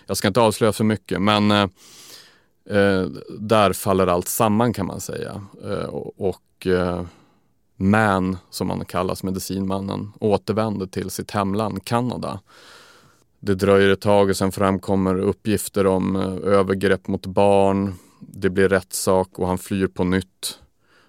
jag 0.05 0.17
ska 0.17 0.27
inte 0.27 0.41
avslöja 0.41 0.73
för 0.73 0.83
mycket 0.83 1.21
men 1.21 1.51
eh, 1.51 1.67
eh, 2.69 3.05
där 3.39 3.73
faller 3.73 4.07
allt 4.07 4.27
samman 4.27 4.73
kan 4.73 4.85
man 4.85 5.01
säga. 5.01 5.45
Eh, 5.63 5.85
och 6.17 6.67
eh, 6.67 7.03
Man, 7.75 8.37
som 8.49 8.69
han 8.69 8.85
kallas, 8.85 9.23
medicinmannen, 9.23 10.11
återvänder 10.19 10.85
till 10.85 11.09
sitt 11.09 11.31
hemland 11.31 11.85
Kanada. 11.85 12.39
Det 13.39 13.55
dröjer 13.55 13.89
ett 13.89 14.01
tag 14.01 14.29
och 14.29 14.37
sen 14.37 14.51
framkommer 14.51 15.19
uppgifter 15.19 15.87
om 15.87 16.15
eh, 16.15 16.53
övergrepp 16.53 17.07
mot 17.07 17.25
barn. 17.25 17.93
Det 18.19 18.49
blir 18.49 18.69
rättssak 18.69 19.39
och 19.39 19.47
han 19.47 19.57
flyr 19.57 19.87
på 19.87 20.03
nytt. 20.03 20.59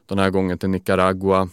Den 0.07 0.19
här 0.19 0.31
gången 0.31 0.59
till 0.59 0.71
Nicaragua 0.71 1.49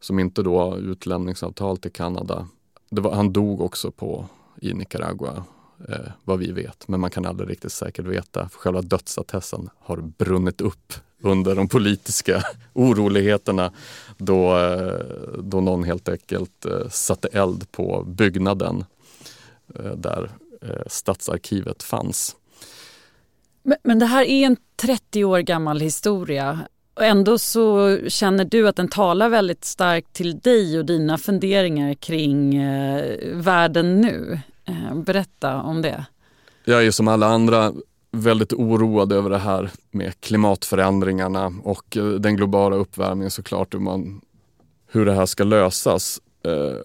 som 0.00 0.18
inte 0.18 0.42
då 0.42 0.58
har 0.58 0.76
utlämningsavtal 0.76 1.76
till 1.76 1.92
Kanada. 1.92 2.48
Var, 2.90 3.14
han 3.14 3.32
dog 3.32 3.60
också 3.60 3.90
på, 3.90 4.28
i 4.60 4.74
Nicaragua 4.74 5.44
eh, 5.88 6.12
vad 6.24 6.38
vi 6.38 6.52
vet. 6.52 6.88
Men 6.88 7.00
man 7.00 7.10
kan 7.10 7.26
aldrig 7.26 7.50
riktigt 7.50 7.72
säkert 7.72 8.06
veta. 8.06 8.48
För 8.48 8.58
själva 8.58 8.82
dödsattesten 8.82 9.68
har 9.78 9.96
brunnit 9.96 10.60
upp 10.60 10.92
under 11.20 11.54
de 11.54 11.68
politiska 11.68 12.42
oroligheterna 12.72 13.72
då, 14.18 14.58
eh, 14.58 14.98
då 15.38 15.60
någon 15.60 15.84
helt 15.84 16.08
enkelt 16.08 16.64
eh, 16.64 16.88
satte 16.88 17.28
eld 17.28 17.72
på 17.72 18.04
byggnaden 18.06 18.84
eh, 19.78 19.92
där 19.92 20.30
eh, 20.62 20.86
stadsarkivet 20.86 21.82
fanns. 21.82 22.36
Men, 23.62 23.78
men 23.82 23.98
det 23.98 24.06
här 24.06 24.24
är 24.24 24.46
en 24.46 24.56
30 24.76 25.24
år 25.24 25.40
gammal 25.40 25.80
historia. 25.80 26.60
Och 26.94 27.04
ändå 27.04 27.38
så 27.38 27.98
känner 28.08 28.44
du 28.44 28.68
att 28.68 28.76
den 28.76 28.88
talar 28.88 29.28
väldigt 29.28 29.64
starkt 29.64 30.12
till 30.12 30.38
dig 30.38 30.78
och 30.78 30.84
dina 30.84 31.18
funderingar 31.18 31.94
kring 31.94 32.56
eh, 32.56 33.18
världen 33.32 34.00
nu. 34.00 34.40
Eh, 34.64 34.94
berätta 34.94 35.62
om 35.62 35.82
det. 35.82 36.06
Jag 36.64 36.86
är 36.86 36.90
som 36.90 37.08
alla 37.08 37.26
andra 37.26 37.72
väldigt 38.10 38.52
oroad 38.52 39.12
över 39.12 39.30
det 39.30 39.38
här 39.38 39.70
med 39.90 40.20
klimatförändringarna 40.20 41.52
och 41.62 41.96
eh, 41.96 42.04
den 42.04 42.36
globala 42.36 42.76
uppvärmningen 42.76 43.30
såklart. 43.30 43.74
Hur, 43.74 43.78
man, 43.78 44.20
hur 44.86 45.06
det 45.06 45.12
här 45.12 45.26
ska 45.26 45.44
lösas. 45.44 46.20
Eh, 46.44 46.80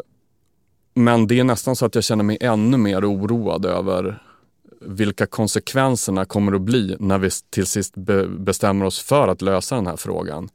men 0.94 1.28
det 1.28 1.40
är 1.40 1.44
nästan 1.44 1.76
så 1.76 1.86
att 1.86 1.96
jag 1.96 2.04
känner 2.04 2.24
mig 2.24 2.38
ännu 2.42 2.78
mer 2.78 3.12
oroad 3.12 3.66
över 3.66 4.24
vilka 4.82 5.26
konsekvenserna 5.26 6.26
kommer 6.26 6.54
att 6.54 6.62
bli 6.62 6.96
när 7.00 7.18
vi 7.18 7.30
till 7.50 7.66
sist 7.66 7.94
bestämmer 8.28 8.86
oss 8.86 9.00
för 9.00 9.28
att 9.28 9.42
lösa 9.42 9.76
den 9.76 9.88
här 9.88 9.98
frågan. 9.98 10.50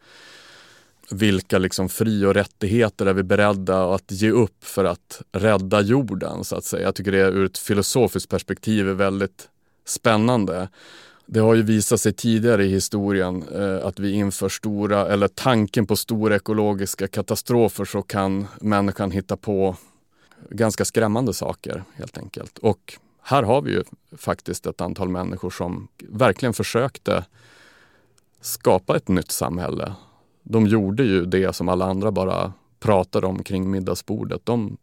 Vilka 1.10 1.58
liksom 1.58 1.88
fri 1.88 2.24
och 2.24 2.34
rättigheter 2.34 3.06
är 3.06 3.12
vi 3.12 3.22
beredda 3.22 3.94
att 3.94 4.12
ge 4.12 4.30
upp 4.30 4.64
för 4.64 4.84
att 4.84 5.22
rädda 5.32 5.80
jorden? 5.80 6.44
så 6.44 6.56
att 6.56 6.64
säga. 6.64 6.82
Jag 6.82 6.94
tycker 6.94 7.12
det 7.12 7.18
ur 7.18 7.44
ett 7.44 7.58
filosofiskt 7.58 8.28
perspektiv 8.28 8.88
är 8.88 8.94
väldigt 8.94 9.48
spännande. 9.84 10.68
Det 11.26 11.40
har 11.40 11.54
ju 11.54 11.62
visat 11.62 12.00
sig 12.00 12.12
tidigare 12.12 12.64
i 12.64 12.68
historien 12.68 13.44
eh, 13.54 13.86
att 13.86 13.98
vi 13.98 14.12
inför 14.12 14.48
stora, 14.48 15.08
eller 15.08 15.28
tanken 15.28 15.86
på 15.86 15.96
stora 15.96 16.36
ekologiska 16.36 17.08
katastrofer 17.08 17.84
så 17.84 18.02
kan 18.02 18.46
människan 18.60 19.10
hitta 19.10 19.36
på 19.36 19.76
ganska 20.50 20.84
skrämmande 20.84 21.34
saker 21.34 21.84
helt 21.94 22.18
enkelt. 22.18 22.58
Och 22.58 22.98
här 23.22 23.42
har 23.42 23.62
vi 23.62 23.70
ju 23.70 23.84
faktiskt 24.16 24.66
ett 24.66 24.80
antal 24.80 25.08
människor 25.08 25.50
som 25.50 25.88
verkligen 26.08 26.54
försökte 26.54 27.24
skapa 28.40 28.96
ett 28.96 29.08
nytt 29.08 29.30
samhälle. 29.30 29.92
De 30.44 30.66
gjorde 30.66 31.04
ju 31.04 31.24
det 31.24 31.52
som 31.52 31.68
alla 31.68 31.84
andra 31.84 32.10
bara 32.10 32.52
pratade 32.80 33.26
om 33.26 33.42
kring 33.42 33.70
middagsbordet. 33.70 34.46
De, 34.46 34.76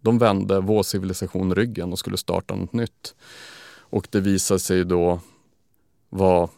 de 0.00 0.18
vände 0.18 0.60
vår 0.60 0.82
civilisation 0.82 1.54
ryggen 1.54 1.92
och 1.92 1.98
skulle 1.98 2.16
starta 2.16 2.54
något 2.54 2.72
nytt. 2.72 3.14
Och 3.78 4.08
det 4.10 4.20
visade 4.20 4.60
sig 4.60 4.84
då 4.84 5.20
vara 6.08 6.48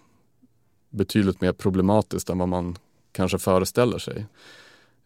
betydligt 0.91 1.41
mer 1.41 1.53
problematiskt 1.53 2.31
än 2.31 2.39
vad 2.39 2.49
man 2.49 2.77
kanske 3.13 3.39
föreställer 3.39 3.99
sig. 3.99 4.27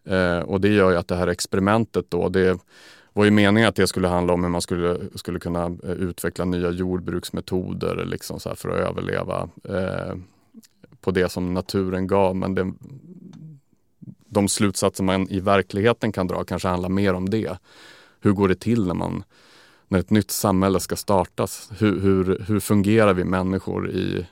Eh, 0.05 0.39
och 0.39 0.61
det 0.61 0.69
gör 0.69 0.91
ju 0.91 0.97
att 0.97 1.07
det 1.07 1.15
här 1.15 1.27
experimentet 1.27 2.05
då, 2.09 2.29
det 2.29 2.59
var 3.13 3.25
ju 3.25 3.31
meningen 3.31 3.69
att 3.69 3.75
det 3.75 3.87
skulle 3.87 4.07
handla 4.07 4.33
om 4.33 4.43
hur 4.43 4.51
man 4.51 4.61
skulle, 4.61 4.97
skulle 5.15 5.39
kunna 5.39 5.65
eh, 5.65 5.91
utveckla 5.91 6.45
nya 6.45 6.69
jordbruksmetoder 6.69 8.05
liksom 8.05 8.39
så 8.39 8.55
för 8.55 8.69
att 8.69 8.89
överleva 8.89 9.49
eh, 9.63 10.15
på 11.01 11.11
det 11.11 11.29
som 11.29 11.53
naturen 11.53 12.07
gav. 12.07 12.35
Men 12.35 12.55
det, 12.55 12.73
de 14.29 14.47
slutsatser 14.47 15.03
man 15.03 15.29
i 15.29 15.39
verkligheten 15.39 16.11
kan 16.11 16.27
dra 16.27 16.43
kanske 16.43 16.67
handlar 16.67 16.89
mer 16.89 17.13
om 17.13 17.29
det. 17.29 17.57
Hur 18.21 18.31
går 18.31 18.47
det 18.47 18.55
till 18.55 18.87
när, 18.87 18.93
man, 18.93 19.23
när 19.87 19.99
ett 19.99 20.09
nytt 20.09 20.31
samhälle 20.31 20.79
ska 20.79 20.95
startas? 20.95 21.71
Hur, 21.77 21.99
hur, 21.99 22.45
hur 22.47 22.59
fungerar 22.59 23.13
vi 23.13 23.23
människor 23.23 23.89
i, 23.91 24.25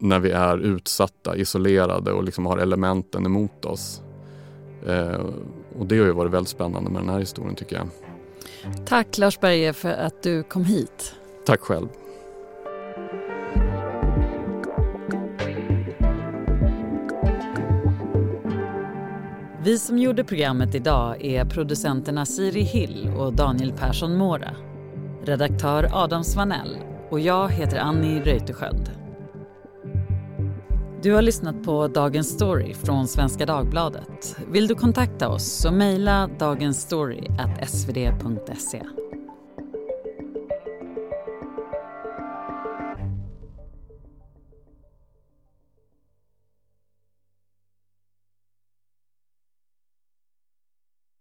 när 0.00 0.18
vi 0.18 0.30
är 0.30 0.58
utsatta, 0.58 1.36
isolerade 1.36 2.12
och 2.12 2.24
liksom 2.24 2.46
har 2.46 2.58
elementen 2.58 3.26
emot 3.26 3.64
oss? 3.64 4.02
Eh, 4.86 5.26
och 5.78 5.86
det 5.86 5.98
har 5.98 6.06
ju 6.06 6.12
varit 6.12 6.32
väldigt 6.32 6.50
spännande 6.50 6.90
med 6.90 7.02
den 7.02 7.08
här 7.08 7.18
historien 7.18 7.54
tycker 7.54 7.76
jag. 7.76 7.88
Tack 8.86 9.18
Lars 9.18 9.40
Berge 9.40 9.72
för 9.72 9.92
att 9.92 10.22
du 10.22 10.42
kom 10.42 10.64
hit. 10.64 11.14
Tack 11.46 11.60
själv. 11.60 11.88
Vi 19.64 19.78
som 19.78 19.98
gjorde 19.98 20.24
programmet 20.24 20.74
idag 20.74 21.24
är 21.24 21.44
producenterna 21.44 22.26
Siri 22.26 22.60
Hill 22.60 23.10
och 23.18 23.32
Daniel 23.32 23.72
Persson 23.72 24.16
Mora. 24.16 24.50
Redaktör 25.24 25.88
Adam 25.92 26.24
Svanell 26.24 26.76
och 27.10 27.20
jag 27.20 27.48
heter 27.48 27.78
Annie 27.78 28.20
Reuterskiöld. 28.20 28.90
Du 31.02 31.12
har 31.12 31.22
lyssnat 31.22 31.64
på 31.64 31.88
Dagens 31.88 32.28
Story 32.28 32.74
från 32.74 33.08
Svenska 33.08 33.46
Dagbladet. 33.46 34.36
Vill 34.52 34.66
du 34.66 34.74
kontakta 34.74 35.28
oss 35.28 35.44
så 35.44 35.72
mejla 35.72 36.30
dagensstory.svd.se. 36.38 38.82